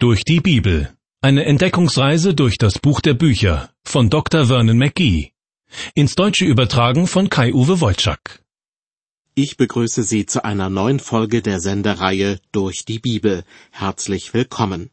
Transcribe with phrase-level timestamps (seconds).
[0.00, 0.96] Durch die Bibel.
[1.22, 4.46] Eine Entdeckungsreise durch das Buch der Bücher von Dr.
[4.46, 5.32] Vernon McGee.
[5.92, 8.44] Ins Deutsche übertragen von Kai-Uwe Wolczak.
[9.34, 13.42] Ich begrüße Sie zu einer neuen Folge der Sendereihe Durch die Bibel.
[13.72, 14.90] Herzlich willkommen.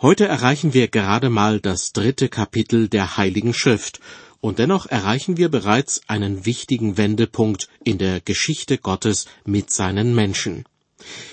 [0.00, 3.98] Heute erreichen wir gerade mal das dritte Kapitel der Heiligen Schrift
[4.40, 10.66] und dennoch erreichen wir bereits einen wichtigen Wendepunkt in der Geschichte Gottes mit seinen Menschen.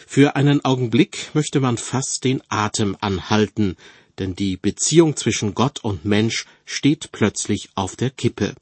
[0.08, 3.78] Für einen Augenblick möchte man fast den Atem anhalten,
[4.20, 8.56] denn die Beziehung zwischen Gott und Mensch steht plötzlich auf der Kippe.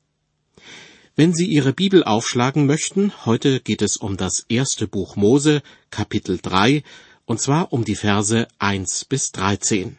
[1.16, 6.40] Wenn Sie Ihre Bibel aufschlagen möchten, heute geht es um das erste Buch Mose, Kapitel
[6.42, 6.84] 3,
[7.26, 9.98] und zwar um die Verse 1 bis 13.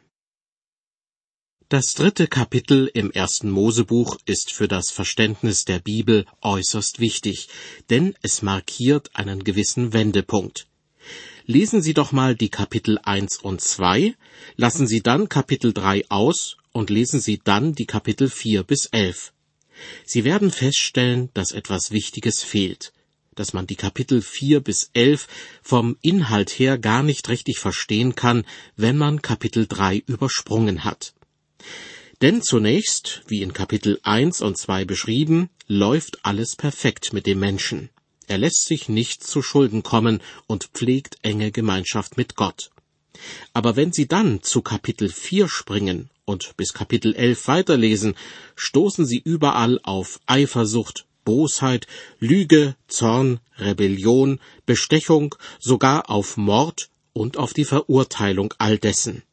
[1.68, 7.48] Das dritte Kapitel im ersten Mosebuch ist für das Verständnis der Bibel äußerst wichtig,
[7.90, 10.69] denn es markiert einen gewissen Wendepunkt.
[11.46, 14.14] Lesen Sie doch mal die Kapitel 1 und 2,
[14.56, 19.32] lassen Sie dann Kapitel 3 aus und lesen Sie dann die Kapitel 4 bis 11.
[20.04, 22.92] Sie werden feststellen, dass etwas Wichtiges fehlt,
[23.34, 25.26] dass man die Kapitel 4 bis 11
[25.62, 28.44] vom Inhalt her gar nicht richtig verstehen kann,
[28.76, 31.14] wenn man Kapitel 3 übersprungen hat.
[32.20, 37.88] Denn zunächst, wie in Kapitel 1 und 2 beschrieben, läuft alles perfekt mit dem Menschen.
[38.30, 42.70] Er lässt sich nicht zu Schulden kommen und pflegt enge Gemeinschaft mit Gott.
[43.54, 48.14] Aber wenn Sie dann zu Kapitel 4 springen und bis Kapitel 11 weiterlesen,
[48.54, 51.88] stoßen Sie überall auf Eifersucht, Bosheit,
[52.20, 59.24] Lüge, Zorn, Rebellion, Bestechung, sogar auf Mord und auf die Verurteilung all dessen.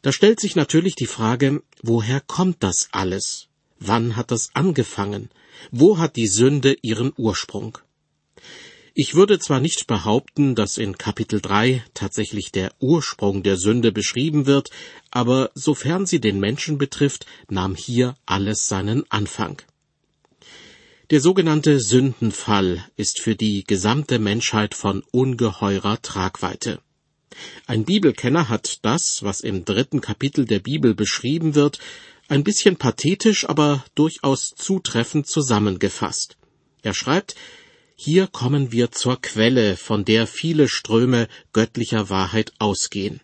[0.00, 3.48] Da stellt sich natürlich die Frage, woher kommt das alles?
[3.78, 5.28] Wann hat das angefangen?
[5.70, 7.76] Wo hat die Sünde ihren Ursprung?
[8.94, 14.46] Ich würde zwar nicht behaupten, dass in Kapitel 3 tatsächlich der Ursprung der Sünde beschrieben
[14.46, 14.70] wird,
[15.10, 19.62] aber sofern sie den Menschen betrifft, nahm hier alles seinen Anfang.
[21.10, 26.80] Der sogenannte Sündenfall ist für die gesamte Menschheit von ungeheurer Tragweite.
[27.66, 31.78] Ein Bibelkenner hat das, was im dritten Kapitel der Bibel beschrieben wird,
[32.28, 36.36] ein bisschen pathetisch, aber durchaus zutreffend zusammengefasst.
[36.82, 37.34] Er schreibt,
[38.02, 43.20] hier kommen wir zur Quelle, von der viele Ströme göttlicher Wahrheit ausgehen.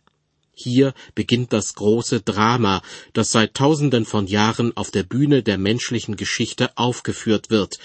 [0.52, 2.82] Hier beginnt das große Drama,
[3.14, 7.78] das seit Tausenden von Jahren auf der Bühne der menschlichen Geschichte aufgeführt wird,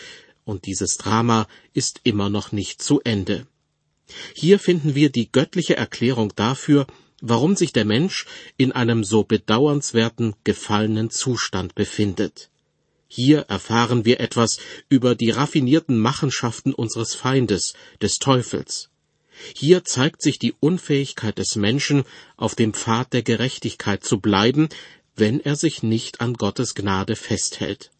[0.44, 3.48] und dieses Drama ist immer noch nicht zu Ende.
[4.36, 6.88] Hier finden wir die göttliche Erklärung dafür,
[7.22, 8.26] warum sich der Mensch
[8.58, 12.51] in einem so bedauernswerten gefallenen Zustand befindet.
[13.14, 14.58] Hier erfahren wir etwas
[14.88, 18.90] über die raffinierten Machenschaften unseres Feindes, des Teufels.
[19.54, 22.06] Hier zeigt sich die Unfähigkeit des Menschen,
[22.38, 24.70] auf dem Pfad der Gerechtigkeit zu bleiben,
[25.14, 27.92] wenn er sich nicht an Gottes Gnade festhält.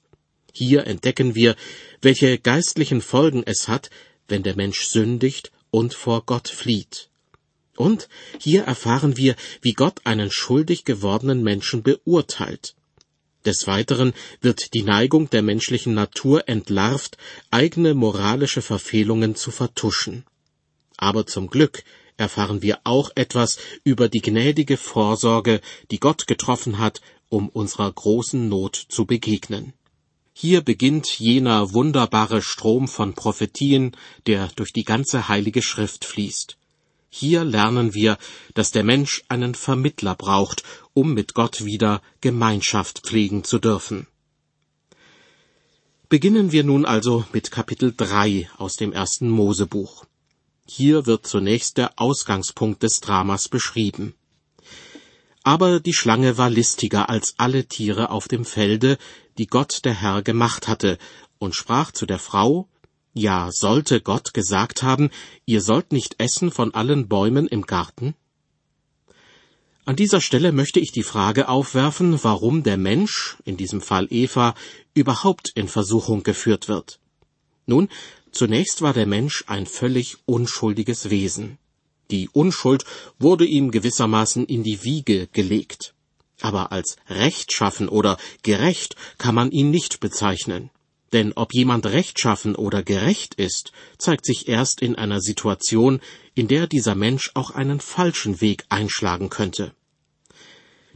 [0.54, 1.58] Hier entdecken wir,
[2.02, 3.90] welche geistlichen Folgen es hat,
[4.30, 7.10] wenn der Mensch sündigt und vor Gott flieht.
[7.76, 8.08] Und
[8.40, 12.76] hier erfahren wir, wie Gott einen schuldig gewordenen Menschen beurteilt.
[13.46, 17.18] Des Weiteren wird die Neigung der menschlichen Natur entlarvt,
[17.50, 20.26] eigene moralische Verfehlungen zu vertuschen.
[20.98, 21.84] Aber zum Glück
[22.18, 25.60] erfahren wir auch etwas über die gnädige Vorsorge,
[25.90, 29.74] die Gott getroffen hat, um unserer großen Not zu begegnen.
[30.34, 33.98] Hier beginnt jener wunderbare Strom von Prophetien,
[34.28, 36.58] der durch die ganze heilige Schrift fließt.
[37.14, 38.18] Hier lernen wir,
[38.54, 40.64] dass der Mensch einen Vermittler braucht,
[40.94, 44.08] um mit Gott wieder Gemeinschaft pflegen zu dürfen.
[46.08, 50.06] Beginnen wir nun also mit Kapitel 3 aus dem ersten Mosebuch.
[50.66, 54.16] Hier wird zunächst der Ausgangspunkt des Dramas beschrieben.
[55.44, 58.98] Aber die Schlange war listiger als alle Tiere auf dem Felde,
[59.38, 60.98] die Gott der Herr gemacht hatte,
[61.40, 62.70] und sprach zu der Frau,
[63.14, 65.10] ja, sollte Gott gesagt haben,
[65.46, 68.16] ihr sollt nicht essen von allen Bäumen im Garten?
[69.84, 74.54] An dieser Stelle möchte ich die Frage aufwerfen, warum der Mensch, in diesem Fall Eva,
[74.94, 77.00] überhaupt in Versuchung geführt wird.
[77.66, 77.90] Nun,
[78.32, 81.58] zunächst war der Mensch ein völlig unschuldiges Wesen.
[82.12, 82.86] Die Unschuld
[83.20, 85.94] wurde ihm gewissermaßen in die Wiege gelegt.
[86.42, 90.70] Aber als rechtschaffen oder gerecht kann man ihn nicht bezeichnen.
[91.14, 96.00] Denn ob jemand rechtschaffen oder gerecht ist, zeigt sich erst in einer Situation,
[96.36, 99.74] in der dieser Mensch auch einen falschen Weg einschlagen könnte.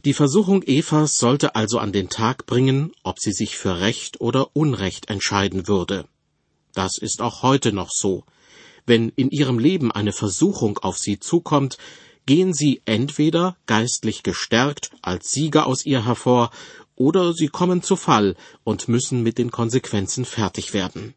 [0.06, 4.54] Die Versuchung Evas sollte also an den Tag bringen, ob sie sich für Recht oder
[4.54, 6.06] Unrecht entscheiden würde.
[6.74, 8.24] Das ist auch heute noch so.
[8.86, 11.76] Wenn in ihrem Leben eine Versuchung auf sie zukommt,
[12.24, 16.50] gehen sie entweder geistlich gestärkt als Sieger aus ihr hervor,
[16.96, 18.34] oder sie kommen zu Fall
[18.64, 21.14] und müssen mit den Konsequenzen fertig werden.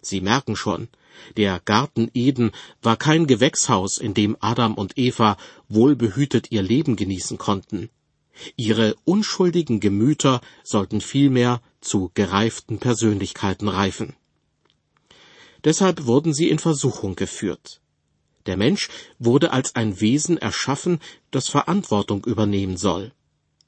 [0.00, 0.88] Sie merken schon,
[1.36, 2.50] der Garten Eden
[2.82, 5.36] war kein Gewächshaus, in dem Adam und Eva
[5.68, 7.90] wohlbehütet ihr Leben genießen konnten.
[8.56, 14.16] Ihre unschuldigen Gemüter sollten vielmehr zu gereiften Persönlichkeiten reifen.
[15.64, 17.80] Deshalb wurden sie in Versuchung geführt.
[18.46, 18.88] Der Mensch
[19.18, 20.98] wurde als ein Wesen erschaffen,
[21.30, 23.12] das Verantwortung übernehmen soll.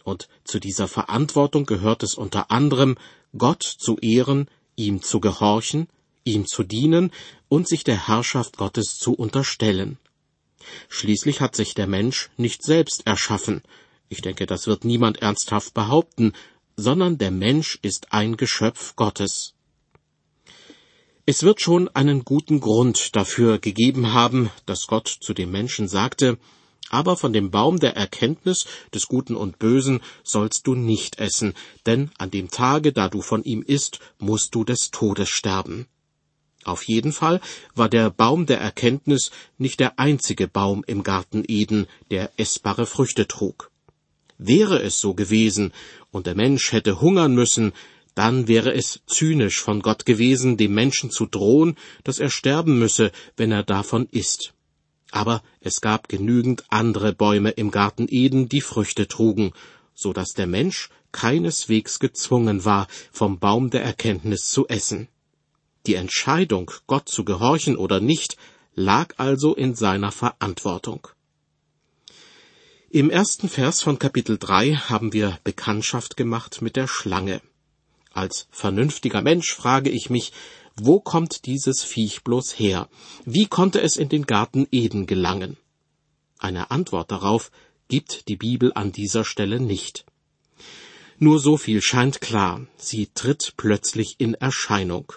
[0.05, 2.97] Und zu dieser Verantwortung gehört es unter anderem,
[3.37, 5.89] Gott zu ehren, ihm zu gehorchen,
[6.23, 7.11] ihm zu dienen
[7.49, 9.99] und sich der Herrschaft Gottes zu unterstellen.
[10.89, 13.63] Schließlich hat sich der Mensch nicht selbst erschaffen,
[14.09, 16.35] ich denke, das wird niemand ernsthaft behaupten,
[16.77, 19.55] sondern der Mensch ist ein Geschöpf Gottes.
[21.27, 26.39] Es wird schon einen guten Grund dafür gegeben haben, dass Gott zu dem Menschen sagte,
[26.95, 31.53] aber von dem Baum der Erkenntnis des Guten und Bösen sollst du nicht essen,
[31.87, 35.89] denn an dem Tage, da du von ihm isst, musst du des Todes sterben.
[36.63, 37.41] Auf jeden Fall
[37.75, 43.27] war der Baum der Erkenntnis nicht der einzige Baum im Garten Eden, der essbare Früchte
[43.27, 43.73] trug.
[44.39, 45.73] Wäre es so gewesen
[46.13, 47.73] und der Mensch hätte hungern müssen,
[48.15, 53.11] dann wäre es zynisch von Gott gewesen, dem Menschen zu drohen, dass er sterben müsse,
[53.37, 54.55] wenn er davon isst.
[55.15, 59.53] Aber es gab genügend andere Bäume im Garten Eden, die Früchte trugen,
[59.95, 65.07] so dass der Mensch keineswegs gezwungen war, vom Baum der Erkenntnis zu essen.
[65.87, 68.37] Die Entscheidung, Gott zu gehorchen oder nicht,
[68.75, 71.07] lag also in seiner Verantwortung.
[72.91, 77.41] Im ersten Vers von Kapitel 3 haben wir Bekanntschaft gemacht mit der Schlange.
[78.13, 80.33] Als vernünftiger Mensch frage ich mich,
[80.77, 82.89] wo kommt dieses Viech bloß her?
[83.25, 85.57] Wie konnte es in den Garten Eden gelangen?
[86.39, 87.51] Eine Antwort darauf
[87.89, 90.05] gibt die Bibel an dieser Stelle nicht.
[91.19, 95.13] Nur so viel scheint klar, sie tritt plötzlich in Erscheinung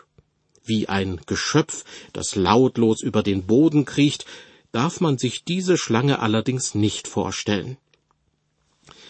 [0.68, 1.84] wie ein Geschöpf,
[2.14, 4.26] das lautlos über den Boden kriecht,
[4.72, 7.78] darf man sich diese Schlange allerdings nicht vorstellen.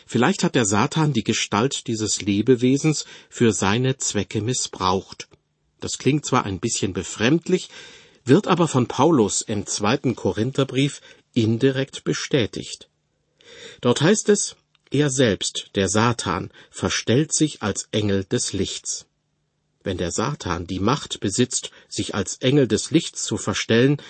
[0.06, 5.28] Vielleicht hat der Satan die Gestalt dieses Lebewesens für seine Zwecke missbraucht.
[5.80, 7.70] Das klingt zwar ein bisschen befremdlich,
[8.26, 11.02] wird aber von Paulus im zweiten Korintherbrief
[11.34, 12.90] indirekt bestätigt.
[13.82, 14.56] Dort heißt es,
[14.90, 19.06] er selbst, der Satan, verstellt sich als Engel des Lichts.
[19.84, 24.02] Wenn der Satan die Macht besitzt, sich als Engel des Lichts zu verstellen,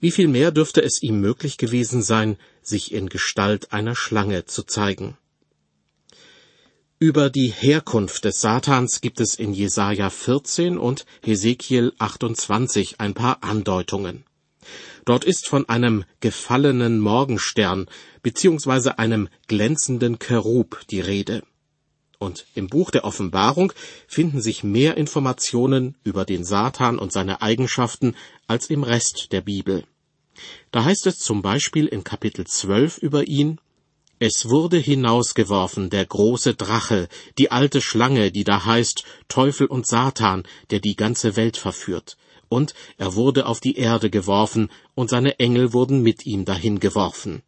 [0.00, 4.62] wie viel mehr dürfte es ihm möglich gewesen sein, sich in Gestalt einer Schlange zu
[4.64, 5.16] zeigen.
[6.98, 13.44] Über die Herkunft des Satans gibt es in Jesaja 14 und Hesekiel 28 ein paar
[13.44, 14.24] Andeutungen.
[15.04, 17.86] Dort ist von einem gefallenen Morgenstern
[18.22, 21.42] beziehungsweise einem glänzenden Cherub die Rede.
[22.18, 23.74] Und im Buch der Offenbarung
[24.08, 28.16] finden sich mehr Informationen über den Satan und seine Eigenschaften
[28.46, 29.84] als im Rest der Bibel.
[30.70, 33.60] Da heißt es zum Beispiel in Kapitel 12 über ihn,
[34.18, 40.44] es wurde hinausgeworfen der große Drache, die alte Schlange, die da heißt Teufel und Satan,
[40.70, 42.16] der die ganze Welt verführt.
[42.48, 47.42] Und er wurde auf die Erde geworfen, und seine Engel wurden mit ihm dahin geworfen.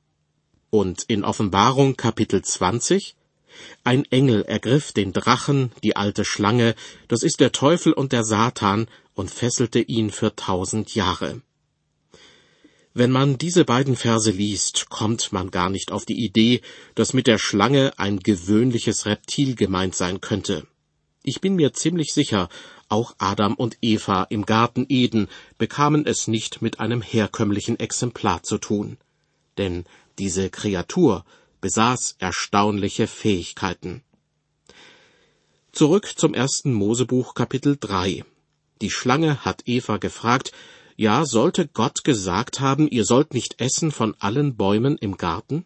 [0.68, 3.16] Und in Offenbarung Kapitel 20
[3.82, 6.74] ein Engel ergriff den Drachen, die alte Schlange,
[7.08, 11.40] das ist der Teufel und der Satan, und fesselte ihn für tausend Jahre.
[12.98, 16.62] Wenn man diese beiden Verse liest, kommt man gar nicht auf die Idee,
[16.96, 20.66] dass mit der Schlange ein gewöhnliches Reptil gemeint sein könnte.
[21.22, 22.48] Ich bin mir ziemlich sicher,
[22.88, 25.28] auch Adam und Eva im Garten Eden
[25.58, 28.98] bekamen es nicht mit einem herkömmlichen Exemplar zu tun.
[29.58, 29.84] Denn
[30.18, 31.24] diese Kreatur
[31.60, 34.02] besaß erstaunliche Fähigkeiten.
[35.70, 38.24] Zurück zum ersten Mosebuch Kapitel 3.
[38.80, 40.50] Die Schlange hat Eva gefragt,
[40.98, 45.64] ja, sollte Gott gesagt haben, ihr sollt nicht essen von allen Bäumen im Garten?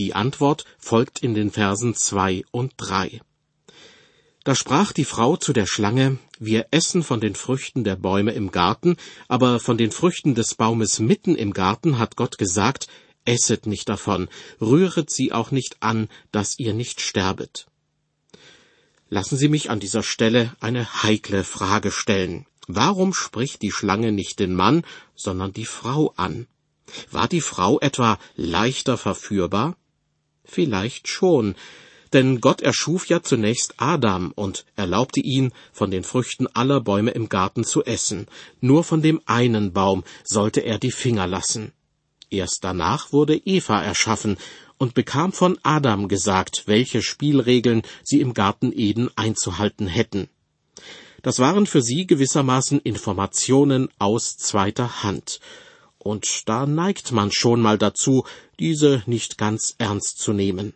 [0.00, 3.20] Die Antwort folgt in den Versen zwei und drei.
[4.42, 8.50] Da sprach die Frau zu der Schlange, wir essen von den Früchten der Bäume im
[8.50, 8.96] Garten,
[9.28, 12.88] aber von den Früchten des Baumes mitten im Garten hat Gott gesagt,
[13.24, 14.28] esset nicht davon,
[14.60, 17.68] rühret sie auch nicht an, dass ihr nicht sterbet.
[19.08, 22.46] Lassen Sie mich an dieser Stelle eine heikle Frage stellen.
[22.68, 26.46] Warum spricht die Schlange nicht den Mann, sondern die Frau an?
[27.10, 29.76] War die Frau etwa leichter verführbar?
[30.44, 31.54] Vielleicht schon,
[32.12, 37.28] denn Gott erschuf ja zunächst Adam und erlaubte ihn, von den Früchten aller Bäume im
[37.28, 38.26] Garten zu essen.
[38.60, 41.72] Nur von dem einen Baum sollte er die Finger lassen.
[42.28, 44.36] Erst danach wurde Eva erschaffen
[44.78, 50.28] und bekam von Adam gesagt, welche Spielregeln sie im Garten Eden einzuhalten hätten.
[51.22, 55.40] Das waren für sie gewissermaßen Informationen aus zweiter Hand,
[55.98, 58.24] und da neigt man schon mal dazu,
[58.58, 60.74] diese nicht ganz ernst zu nehmen.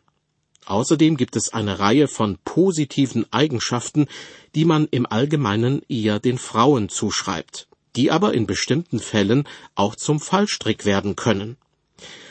[0.67, 4.07] Außerdem gibt es eine Reihe von positiven Eigenschaften,
[4.55, 10.21] die man im Allgemeinen eher den Frauen zuschreibt, die aber in bestimmten Fällen auch zum
[10.21, 11.57] Fallstrick werden können.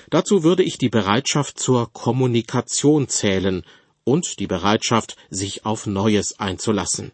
[0.09, 3.63] Dazu würde ich die Bereitschaft zur Kommunikation zählen
[4.03, 7.11] und die Bereitschaft, sich auf Neues einzulassen.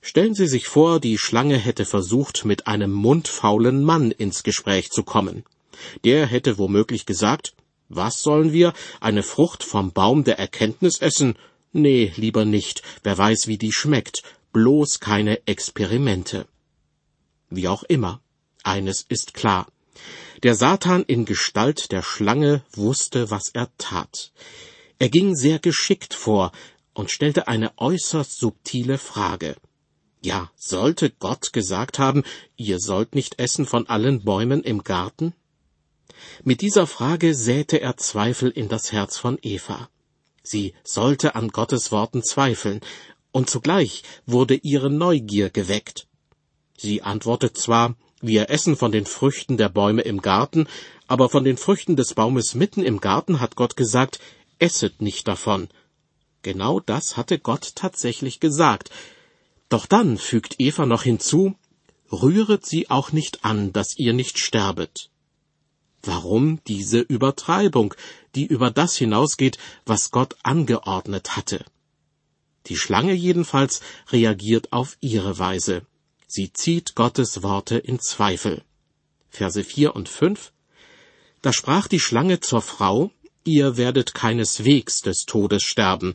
[0.00, 5.02] Stellen Sie sich vor, die Schlange hätte versucht, mit einem mundfaulen Mann ins Gespräch zu
[5.02, 5.44] kommen.
[6.04, 7.54] Der hätte womöglich gesagt,
[7.88, 8.74] was sollen wir?
[9.00, 11.36] Eine Frucht vom Baum der Erkenntnis essen?
[11.72, 12.82] Nee, lieber nicht.
[13.02, 14.22] Wer weiß, wie die schmeckt.
[14.52, 16.46] Bloß keine Experimente.
[17.50, 18.20] Wie auch immer.
[18.62, 19.66] Eines ist klar.
[20.42, 24.32] Der Satan in Gestalt der Schlange wusste, was er tat.
[24.98, 26.52] Er ging sehr geschickt vor
[26.92, 29.56] und stellte eine äußerst subtile Frage.
[30.20, 32.24] Ja, sollte Gott gesagt haben,
[32.56, 35.32] ihr sollt nicht essen von allen Bäumen im Garten?
[36.42, 39.88] Mit dieser Frage säte er Zweifel in das Herz von Eva.
[40.42, 42.80] Sie sollte an Gottes Worten zweifeln,
[43.30, 46.08] und zugleich wurde ihre Neugier geweckt.
[46.76, 50.66] Sie antwortet zwar, wir essen von den Früchten der Bäume im Garten,
[51.06, 54.18] aber von den Früchten des Baumes mitten im Garten hat Gott gesagt,
[54.58, 55.68] esset nicht davon.
[56.42, 58.90] Genau das hatte Gott tatsächlich gesagt.
[59.68, 61.56] Doch dann fügt Eva noch hinzu,
[62.10, 65.10] rühret sie auch nicht an, dass ihr nicht sterbet.
[66.02, 67.94] Warum diese Übertreibung,
[68.34, 71.64] die über das hinausgeht, was Gott angeordnet hatte?
[72.66, 75.82] Die Schlange jedenfalls reagiert auf ihre Weise.
[76.26, 78.62] Sie zieht Gottes Worte in Zweifel.
[79.30, 80.52] Verse 4 und 5
[81.42, 83.10] Da sprach die Schlange zur Frau,
[83.44, 86.14] ihr werdet keineswegs des Todes sterben,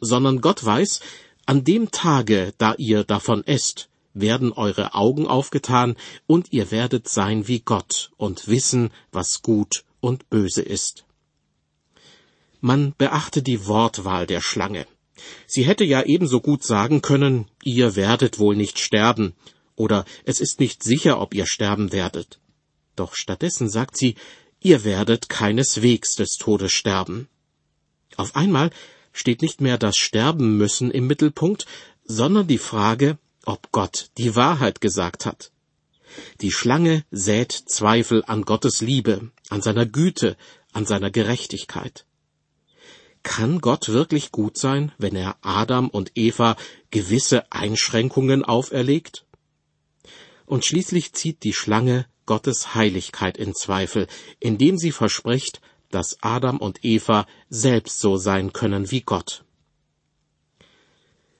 [0.00, 1.00] sondern Gott weiß,
[1.46, 5.96] an dem Tage, da ihr davon esst, werden eure Augen aufgetan,
[6.26, 11.04] und ihr werdet sein wie Gott und wissen, was gut und böse ist.
[12.60, 14.86] Man beachte die Wortwahl der Schlange.
[15.46, 19.34] Sie hätte ja ebenso gut sagen können, ihr werdet wohl nicht sterben,
[19.76, 22.38] oder es ist nicht sicher, ob ihr sterben werdet.
[22.96, 24.14] Doch stattdessen sagt sie,
[24.60, 27.28] ihr werdet keineswegs des Todes sterben.
[28.16, 28.70] Auf einmal
[29.14, 31.64] steht nicht mehr das Sterben müssen im Mittelpunkt,
[32.04, 33.16] sondern die Frage,
[33.46, 35.52] ob Gott die Wahrheit gesagt hat.
[36.42, 40.36] Die Schlange sät Zweifel an Gottes Liebe, an seiner Güte,
[40.72, 42.04] an seiner Gerechtigkeit.
[43.22, 46.56] Kann Gott wirklich gut sein, wenn er Adam und Eva
[46.90, 49.24] gewisse Einschränkungen auferlegt?
[50.44, 54.08] Und schließlich zieht die Schlange Gottes Heiligkeit in Zweifel,
[54.40, 55.60] indem sie verspricht,
[55.94, 59.44] dass Adam und Eva selbst so sein können wie Gott.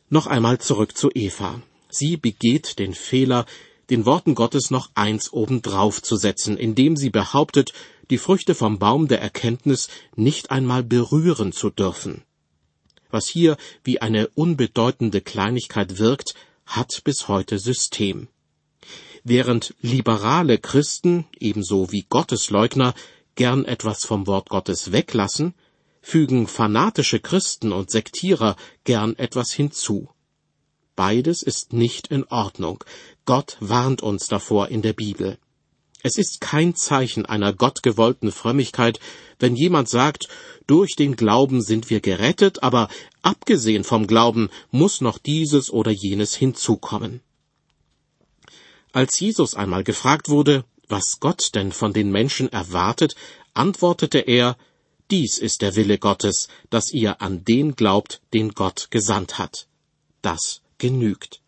[0.09, 1.61] Noch einmal zurück zu Eva.
[1.89, 3.47] Sie begeht den Fehler,
[3.91, 7.73] den Worten Gottes noch eins obendrauf zu setzen, indem sie behauptet,
[8.11, 12.23] die Früchte vom Baum der Erkenntnis nicht einmal berühren zu dürfen.
[13.11, 16.35] Was hier wie eine unbedeutende Kleinigkeit wirkt,
[16.67, 18.29] hat bis heute System.
[19.25, 22.95] Während liberale Christen, ebenso wie Gottesleugner,
[23.35, 25.55] gern etwas vom Wort Gottes weglassen,
[26.01, 30.11] fügen fanatische Christen und Sektierer gern etwas hinzu.
[30.97, 32.85] Beides ist nicht in Ordnung.
[33.25, 35.39] Gott warnt uns davor in der Bibel.
[36.03, 39.01] Es ist kein Zeichen einer gottgewollten Frömmigkeit,
[39.39, 40.29] wenn jemand sagt,
[40.67, 42.89] durch den Glauben sind wir gerettet, aber
[43.23, 47.23] abgesehen vom Glauben muss noch dieses oder jenes hinzukommen.
[48.93, 50.65] Als Jesus einmal gefragt wurde,
[50.95, 53.17] was Gott denn von den Menschen erwartet,
[53.53, 54.57] antwortete er,
[55.11, 59.67] dies ist der Wille Gottes, dass ihr an den glaubt, den Gott gesandt hat.
[60.23, 61.41] Das genügt.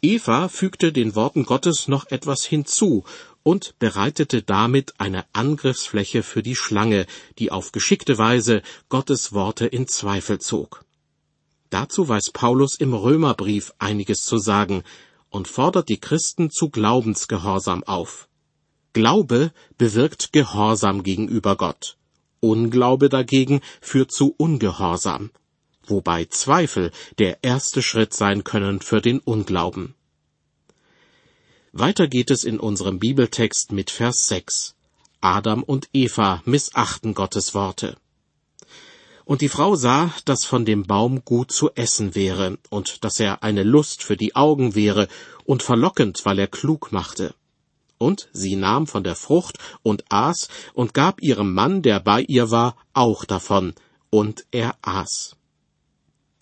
[0.00, 3.04] Eva fügte den Worten Gottes noch etwas hinzu
[3.42, 7.04] und bereitete damit eine Angriffsfläche für die Schlange,
[7.38, 10.86] die auf geschickte Weise Gottes Worte in Zweifel zog.
[11.68, 14.84] Dazu weiß Paulus im Römerbrief einiges zu sagen
[15.28, 18.27] und fordert die Christen zu Glaubensgehorsam auf.
[18.92, 21.96] Glaube bewirkt Gehorsam gegenüber Gott.
[22.40, 25.30] Unglaube dagegen führt zu Ungehorsam
[25.90, 29.94] wobei Zweifel der erste Schritt sein können für den Unglauben.
[31.72, 34.74] Weiter geht es in unserem Bibeltext mit Vers 6.
[35.20, 37.96] Adam und Eva missachten Gottes Worte.
[39.24, 43.42] Und die Frau sah, dass von dem Baum gut zu essen wäre und dass er
[43.42, 45.06] eine Lust für die Augen wäre
[45.44, 47.34] und verlockend, weil er klug machte.
[47.98, 52.50] Und sie nahm von der Frucht und aß und gab ihrem Mann, der bei ihr
[52.50, 53.74] war, auch davon,
[54.10, 55.36] und er aß.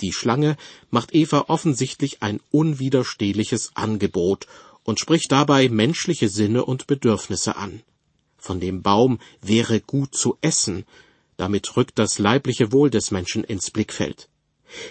[0.03, 0.57] Die Schlange
[0.91, 4.47] macht Eva offensichtlich ein unwiderstehliches Angebot
[4.85, 7.83] und spricht dabei menschliche Sinne und Bedürfnisse an.
[8.37, 10.85] Von dem Baum wäre gut zu essen,
[11.37, 14.29] damit rückt das leibliche Wohl des Menschen ins Blickfeld.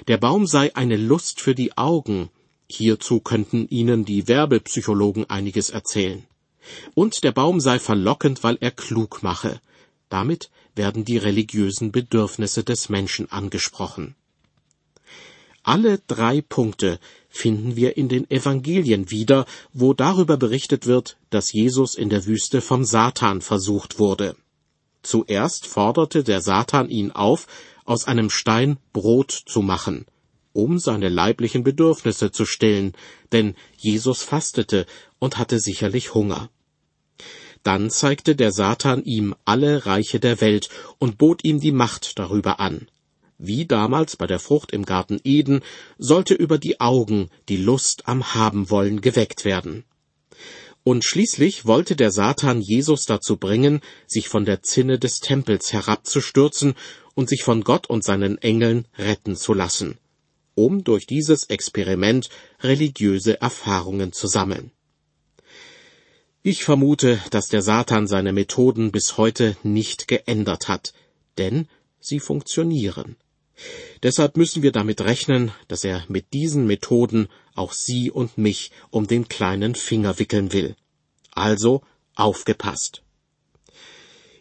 [0.07, 2.29] Der Baum sei eine Lust für die Augen,
[2.67, 6.25] hierzu könnten Ihnen die Werbepsychologen einiges erzählen.
[6.93, 9.61] Und der Baum sei verlockend, weil er klug mache.
[10.09, 14.15] Damit werden die religiösen Bedürfnisse des Menschen angesprochen.
[15.63, 21.95] Alle drei Punkte finden wir in den Evangelien wieder, wo darüber berichtet wird, dass Jesus
[21.95, 24.35] in der Wüste vom Satan versucht wurde.
[25.01, 27.47] Zuerst forderte der Satan ihn auf,
[27.83, 30.05] aus einem Stein Brot zu machen,
[30.53, 32.93] um seine leiblichen Bedürfnisse zu stillen,
[33.31, 34.85] denn Jesus fastete
[35.19, 36.49] und hatte sicherlich Hunger.
[37.65, 40.69] Dann zeigte der Satan ihm alle Reiche der Welt
[40.99, 42.87] und bot ihm die Macht darüber an.
[43.39, 45.61] Wie damals bei der Frucht im Garten Eden
[45.97, 49.83] sollte über die Augen die Lust am Habenwollen geweckt werden.
[50.83, 56.75] Und schließlich wollte der Satan Jesus dazu bringen, sich von der Zinne des Tempels herabzustürzen
[57.15, 59.97] und sich von Gott und seinen Engeln retten zu lassen,
[60.53, 62.29] um durch dieses Experiment
[62.61, 64.69] religiöse Erfahrungen zu sammeln.
[66.47, 70.93] Ich vermute, dass der Satan seine Methoden bis heute nicht geändert hat,
[71.39, 71.67] denn
[71.99, 73.15] sie funktionieren.
[74.03, 79.07] Deshalb müssen wir damit rechnen, dass er mit diesen Methoden auch Sie und mich um
[79.07, 80.75] den kleinen Finger wickeln will.
[81.31, 81.81] Also
[82.13, 83.01] aufgepasst.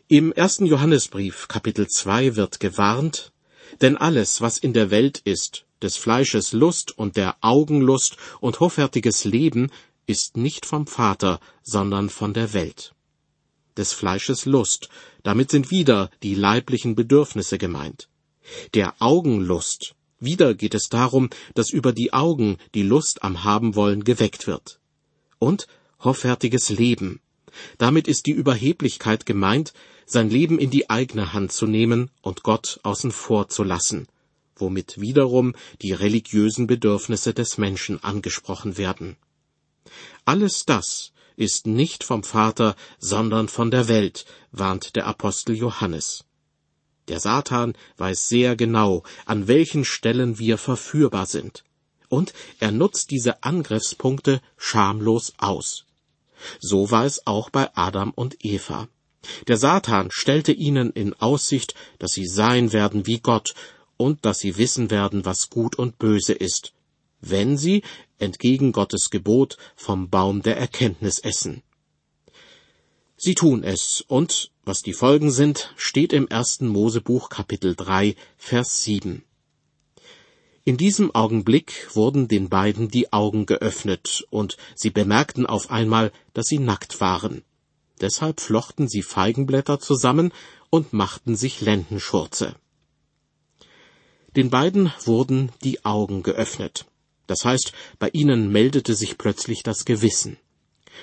[0.06, 3.32] Im ersten Johannesbrief Kapitel 2 wird gewarnt,
[3.80, 9.24] denn alles, was in der Welt ist, des Fleisches Lust und der Augenlust und hoffärtiges
[9.24, 9.70] Leben,
[10.06, 12.94] ist nicht vom Vater, sondern von der Welt.
[13.76, 14.88] Des Fleisches Lust,
[15.22, 18.08] damit sind wieder die leiblichen Bedürfnisse gemeint.
[18.74, 24.46] Der Augenlust, wieder geht es darum, dass über die Augen die Lust am Habenwollen geweckt
[24.46, 24.78] wird.
[25.38, 25.66] Und
[26.00, 27.20] hoffärtiges Leben.
[27.78, 29.72] Damit ist die Überheblichkeit gemeint,
[30.06, 34.06] sein Leben in die eigene Hand zu nehmen und Gott außen vor zu lassen,
[34.56, 39.16] womit wiederum die religiösen Bedürfnisse des Menschen angesprochen werden.
[40.24, 46.24] Alles das ist nicht vom Vater, sondern von der Welt, warnt der Apostel Johannes.
[47.08, 51.64] Der Satan weiß sehr genau, an welchen Stellen wir verführbar sind.
[52.08, 55.84] Und er nutzt diese Angriffspunkte schamlos aus.
[56.60, 58.88] So war es auch bei Adam und Eva.
[59.48, 63.54] Der Satan stellte ihnen in Aussicht, dass sie sein werden wie Gott
[63.96, 66.72] und dass sie wissen werden, was gut und böse ist,
[67.20, 67.82] wenn sie,
[68.18, 71.62] entgegen Gottes Gebot, vom Baum der Erkenntnis essen.
[73.16, 78.82] Sie tun es, und was die Folgen sind, steht im ersten Mosebuch Kapitel 3, Vers
[78.82, 79.24] 7.
[80.64, 86.46] In diesem Augenblick wurden den beiden die Augen geöffnet, und sie bemerkten auf einmal, dass
[86.46, 87.44] sie nackt waren.
[88.00, 90.32] Deshalb flochten sie Feigenblätter zusammen
[90.70, 92.56] und machten sich Lendenschurze.
[94.36, 96.86] Den beiden wurden die Augen geöffnet.
[97.26, 100.36] Das heißt, bei ihnen meldete sich plötzlich das Gewissen.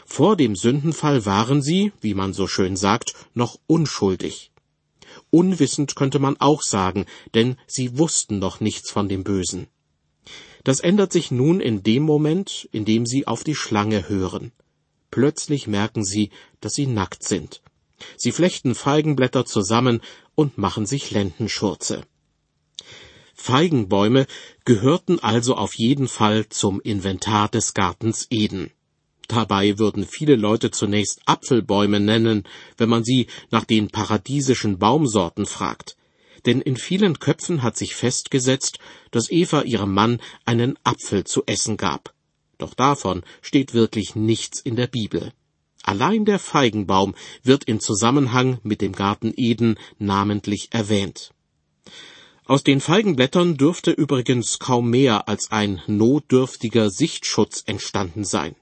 [0.06, 4.52] Vor dem Sündenfall waren sie, wie man so schön sagt, noch unschuldig.
[5.30, 9.68] Unwissend könnte man auch sagen, denn sie wussten noch nichts von dem Bösen.
[10.64, 14.52] Das ändert sich nun in dem Moment, in dem sie auf die Schlange hören.
[15.10, 16.30] Plötzlich merken sie,
[16.62, 17.62] dass sie nackt sind.
[18.18, 20.02] Sie flechten Feigenblätter zusammen
[20.36, 22.04] und machen sich Lendenschurze.
[23.42, 24.28] Feigenbäume
[24.66, 28.70] gehörten also auf jeden Fall zum Inventar des Gartens Eden.
[29.28, 32.44] Dabei würden viele Leute zunächst Apfelbäume nennen,
[32.78, 35.98] wenn man sie nach den paradiesischen Baumsorten fragt.
[36.46, 38.78] Denn in vielen Köpfen hat sich festgesetzt,
[39.10, 42.14] dass Eva ihrem Mann einen Apfel zu essen gab.
[42.60, 45.34] Doch davon steht wirklich nichts in der Bibel.
[45.82, 51.32] Allein der Feigenbaum wird im Zusammenhang mit dem Garten Eden namentlich erwähnt.
[52.52, 58.58] Aus den Feigenblättern dürfte übrigens kaum mehr als ein notdürftiger Sichtschutz entstanden sein.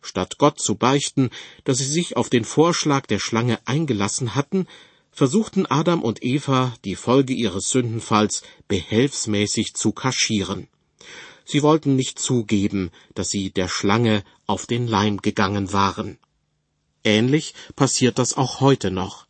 [0.00, 1.30] Statt Gott zu beichten,
[1.64, 4.68] dass sie sich auf den Vorschlag der Schlange eingelassen hatten,
[5.10, 10.68] versuchten Adam und Eva die Folge ihres Sündenfalls behelfsmäßig zu kaschieren.
[11.44, 16.18] Sie wollten nicht zugeben, dass sie der Schlange auf den Leim gegangen waren.
[17.02, 19.25] Ähnlich passiert das auch heute noch.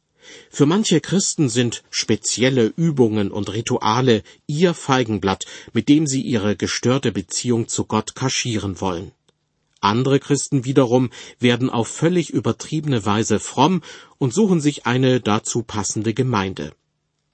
[0.51, 7.13] Für manche Christen sind spezielle Übungen und Rituale ihr Feigenblatt, mit dem sie ihre gestörte
[7.13, 9.13] Beziehung zu Gott kaschieren wollen.
[9.81, 13.83] Andere Christen wiederum werden auf völlig übertriebene Weise fromm
[14.19, 16.73] und suchen sich eine dazu passende Gemeinde.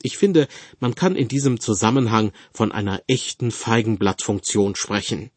[0.03, 0.49] Ich finde,
[0.81, 5.31] man kann in diesem Zusammenhang von einer echten Feigenblattfunktion sprechen.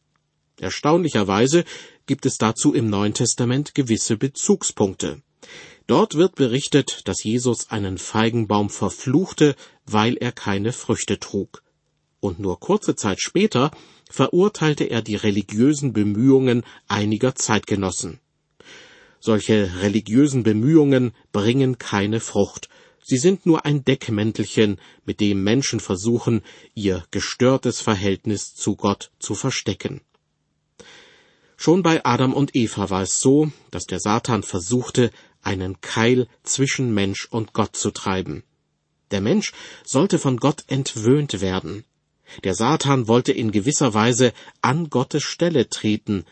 [0.60, 1.64] Erstaunlicherweise
[2.06, 5.22] gibt es dazu im Neuen Testament gewisse Bezugspunkte.
[5.86, 11.62] Dort wird berichtet, dass Jesus einen Feigenbaum verfluchte, weil er keine Früchte trug.
[12.20, 13.70] Und nur kurze Zeit später
[14.10, 18.18] verurteilte er die religiösen Bemühungen einiger Zeitgenossen.
[19.20, 22.68] Solche religiösen Bemühungen bringen keine Frucht,
[23.08, 26.42] Sie sind nur ein Deckmäntelchen, mit dem Menschen versuchen,
[26.74, 30.00] ihr gestörtes Verhältnis zu Gott zu verstecken.
[31.56, 35.12] Schon bei Adam und Eva war es so, dass der Satan versuchte,
[35.46, 38.42] einen Keil zwischen Mensch und Gott zu treiben.
[39.12, 39.52] Der Mensch
[39.84, 41.84] sollte von Gott entwöhnt werden.
[42.42, 46.24] Der Satan wollte in gewisser Weise an Gottes Stelle treten,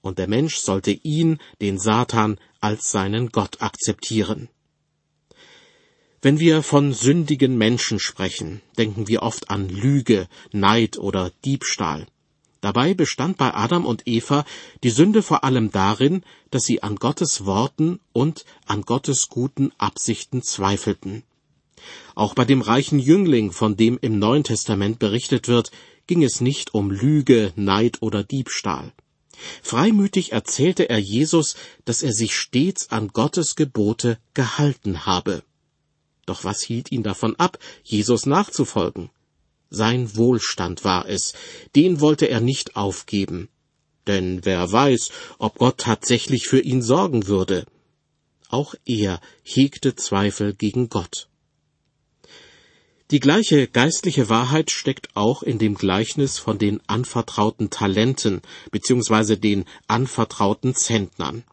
[0.00, 4.48] und der Mensch sollte ihn, den Satan, als seinen Gott akzeptieren.
[6.22, 12.06] Wenn wir von sündigen Menschen sprechen, denken wir oft an Lüge, Neid oder Diebstahl.
[12.62, 14.44] Dabei bestand bei Adam und Eva
[14.84, 16.22] die Sünde vor allem darin,
[16.52, 21.24] dass sie an Gottes Worten und an Gottes guten Absichten zweifelten.
[22.14, 25.72] Auch bei dem reichen Jüngling, von dem im Neuen Testament berichtet wird,
[26.06, 28.92] ging es nicht um Lüge, Neid oder Diebstahl.
[29.60, 35.42] Freimütig erzählte er Jesus, dass er sich stets an Gottes Gebote gehalten habe.
[36.26, 39.10] Doch was hielt ihn davon ab, Jesus nachzufolgen?
[39.74, 41.32] Sein Wohlstand war es,
[41.74, 43.48] den wollte er nicht aufgeben.
[44.06, 47.64] Denn wer weiß, ob Gott tatsächlich für ihn sorgen würde.
[48.50, 51.28] Auch er hegte Zweifel gegen Gott.
[53.10, 59.36] Die gleiche geistliche Wahrheit steckt auch in dem Gleichnis von den anvertrauten Talenten bzw.
[59.36, 61.44] den anvertrauten Zentnern.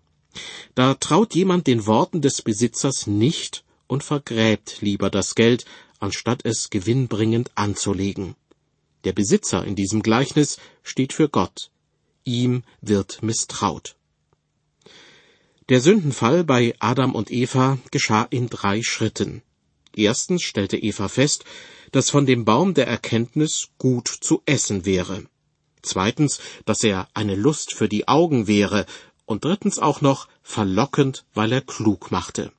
[0.76, 5.64] Da traut jemand den Worten des Besitzers nicht und vergräbt lieber das Geld,
[6.00, 8.36] anstatt es gewinnbringend anzulegen.
[9.04, 11.72] Der Besitzer in diesem Gleichnis steht für Gott.
[12.24, 13.96] Ihm wird misstraut.
[15.70, 19.44] Der Sündenfall bei Adam und Eva geschah in drei Schritten.
[19.96, 21.46] Erstens stellte Eva fest,
[21.92, 25.26] dass von dem Baum der Erkenntnis gut zu essen wäre.
[25.82, 28.86] Zweitens, dass er eine Lust für die Augen wäre,
[29.26, 32.52] und drittens auch noch verlockend, weil er klug machte.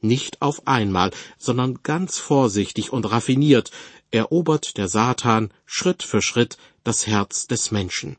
[0.00, 3.70] Nicht auf einmal, sondern ganz vorsichtig und raffiniert
[4.10, 8.16] erobert der Satan Schritt für Schritt das Herz des Menschen.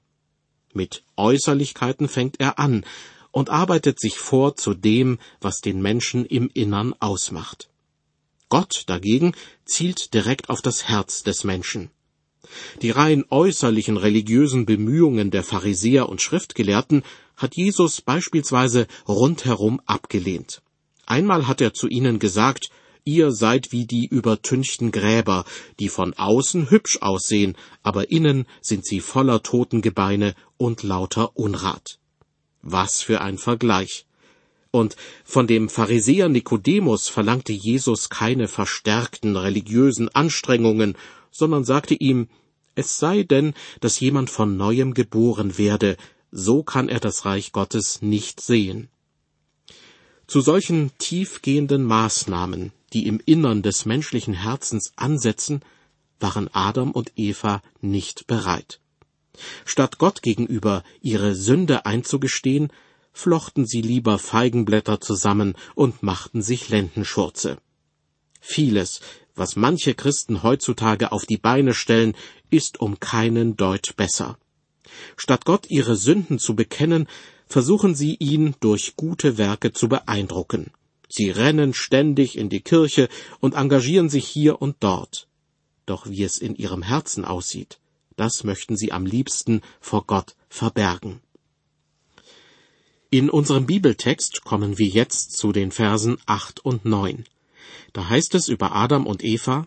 [0.73, 2.85] Mit Äußerlichkeiten fängt er an
[3.31, 7.69] und arbeitet sich vor zu dem, was den Menschen im Innern ausmacht.
[8.49, 9.33] Gott dagegen
[9.65, 11.91] zielt direkt auf das Herz des Menschen.
[12.81, 17.03] Die rein äußerlichen religiösen Bemühungen der Pharisäer und Schriftgelehrten
[17.35, 20.61] hat Jesus beispielsweise rundherum abgelehnt.
[21.09, 22.69] Einmal hat er zu ihnen gesagt,
[23.03, 25.43] ihr seid wie die übertünchten Gräber,
[25.79, 31.97] die von außen hübsch aussehen, aber innen sind sie voller Totengebeine und lauter Unrat.
[32.61, 34.05] Was für ein Vergleich.
[34.69, 40.95] Und von dem Pharisäer Nikodemus verlangte Jesus keine verstärkten religiösen Anstrengungen,
[41.31, 42.27] sondern sagte ihm,
[42.75, 45.97] es sei denn, dass jemand von neuem geboren werde,
[46.31, 48.89] so kann er das Reich Gottes nicht sehen.
[50.29, 55.61] Zu solchen tiefgehenden Maßnahmen, die im Innern des menschlichen Herzens ansetzen,
[56.19, 58.79] waren Adam und Eva nicht bereit.
[59.65, 62.71] Statt Gott gegenüber ihre Sünde einzugestehen,
[63.11, 67.57] flochten sie lieber Feigenblätter zusammen und machten sich Lendenschurze.
[68.39, 69.01] Vieles,
[69.33, 72.15] was manche Christen heutzutage auf die Beine stellen,
[72.51, 74.37] ist um keinen Deut besser.
[75.17, 77.07] Statt Gott ihre Sünden zu bekennen,
[77.49, 80.71] versuchen sie ihn durch gute Werke zu beeindrucken.
[81.09, 83.09] Sie rennen ständig in die Kirche
[83.39, 85.27] und engagieren sich hier und dort.
[85.87, 87.79] Doch wie es in ihrem Herzen aussieht,
[88.15, 91.19] das möchten sie am liebsten vor Gott verbergen.
[93.09, 97.25] In unserem Bibeltext kommen wir jetzt zu den Versen acht und neun.
[97.93, 99.65] Da heißt es über Adam und Eva,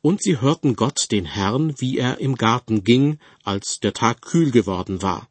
[0.00, 4.50] und sie hörten Gott den Herrn, wie er im Garten ging, als der Tag kühl
[4.50, 5.28] geworden war.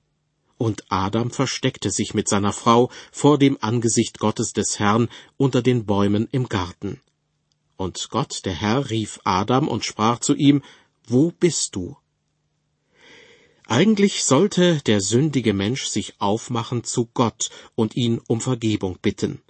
[0.58, 5.86] Und Adam versteckte sich mit seiner Frau vor dem Angesicht Gottes des Herrn unter den
[5.86, 7.00] Bäumen im Garten.
[7.76, 10.64] Und Gott, der Herr, rief Adam und sprach zu ihm,
[11.06, 11.96] Wo bist du?
[13.68, 19.44] Eigentlich sollte der sündige Mensch sich aufmachen zu Gott und ihn um Vergebung bitten.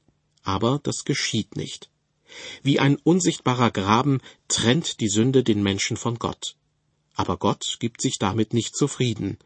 [0.43, 1.89] Aber das geschieht nicht.
[2.63, 6.55] Wie ein unsichtbarer Graben trennt die Sünde den Menschen von Gott.
[7.15, 9.37] Aber Gott gibt sich damit nicht zufrieden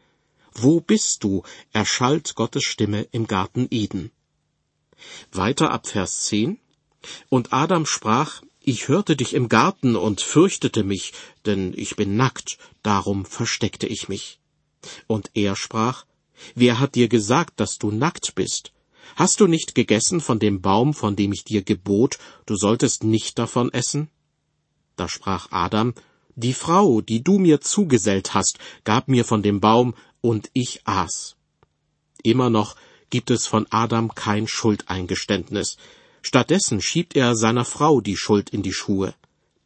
[0.54, 1.42] wo bist du?
[1.72, 4.10] erschallt Gottes Stimme im Garten Eden.
[5.32, 6.58] Weiter ab Vers 10.
[7.28, 11.12] Und Adam sprach, ich hörte dich im Garten und fürchtete mich,
[11.46, 14.38] denn ich bin nackt, darum versteckte ich mich.
[15.06, 16.04] Und er sprach,
[16.54, 18.72] Wer hat dir gesagt, dass du nackt bist?
[19.16, 23.38] Hast du nicht gegessen von dem Baum, von dem ich dir gebot, du solltest nicht
[23.38, 24.10] davon essen?
[24.96, 25.94] Da sprach Adam,
[26.34, 31.36] Die Frau, die du mir zugesellt hast, gab mir von dem Baum, und ich aß.
[32.22, 32.76] Immer noch
[33.10, 35.76] gibt es von Adam kein Schuldeingeständnis.
[36.22, 39.14] Stattdessen schiebt er seiner Frau die Schuld in die Schuhe,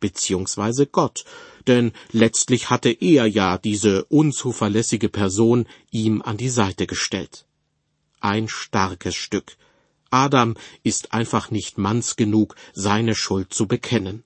[0.00, 1.24] beziehungsweise Gott,
[1.68, 7.46] denn letztlich hatte er ja diese unzuverlässige Person ihm an die Seite gestellt.
[8.20, 9.56] Ein starkes Stück.
[10.10, 14.24] Adam ist einfach nicht manns genug, seine Schuld zu bekennen.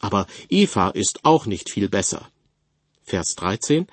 [0.00, 2.28] Aber Eva ist auch nicht viel besser.
[3.02, 3.86] Vers 13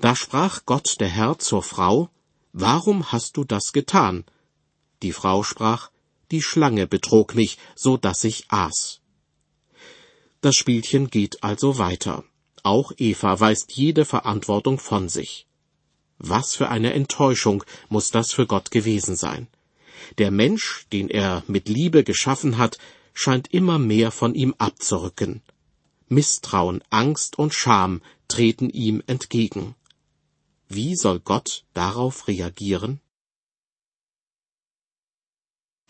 [0.00, 2.08] Da sprach Gott der Herr zur Frau,
[2.54, 4.24] Warum hast du das getan?
[5.02, 5.90] Die Frau sprach,
[6.30, 9.00] Die Schlange betrog mich, so dass ich aß.
[10.40, 12.24] Das Spielchen geht also weiter.
[12.62, 15.46] Auch Eva weist jede Verantwortung von sich.
[16.16, 19.48] Was für eine Enttäuschung muss das für Gott gewesen sein.
[20.16, 22.78] Der Mensch, den er mit Liebe geschaffen hat,
[23.12, 25.42] scheint immer mehr von ihm abzurücken.
[26.08, 29.74] Misstrauen, Angst und Scham treten ihm entgegen.
[30.72, 33.00] Wie soll Gott darauf reagieren?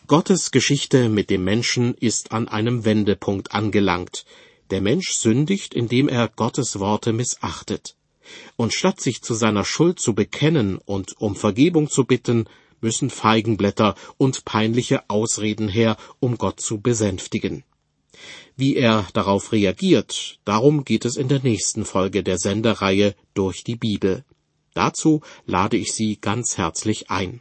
[0.07, 4.25] Gottes Geschichte mit dem Menschen ist an einem Wendepunkt angelangt.
[4.71, 7.95] Der Mensch sündigt, indem er Gottes Worte missachtet.
[8.57, 12.47] Und statt sich zu seiner Schuld zu bekennen und um Vergebung zu bitten,
[12.81, 17.65] müssen Feigenblätter und peinliche Ausreden her, um Gott zu besänftigen.
[18.57, 23.77] Wie er darauf reagiert, darum geht es in der nächsten Folge der Sendereihe durch die
[23.77, 24.25] Bibel.
[24.75, 27.41] Dazu lade ich Sie ganz herzlich ein.